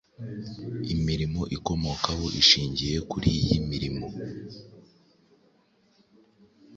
imirimo 0.93 1.41
ikomokaho 1.57 2.25
ishingiye 2.41 2.97
kuriyi 3.09 3.55
mirimo 3.69 4.05